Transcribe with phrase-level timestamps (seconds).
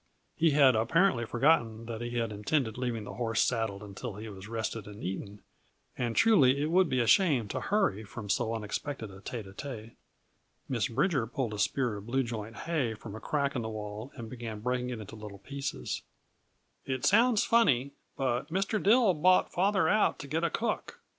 [0.35, 4.47] He had apparently forgotten that he had intended leaving the horse saddled until he had
[4.47, 5.43] rested and eaten
[5.95, 9.53] and truly it would be a shame to hurry from so unexpected a tête à
[9.53, 9.91] tête.
[10.67, 14.11] Miss Bridger pulled a spear of blue joint hay from a crack in the wall
[14.15, 16.01] and began breaking it into tiny pieces.
[16.83, 18.81] "It sounds funny, but Mr.
[18.81, 20.99] Dill bought father out to get a cook.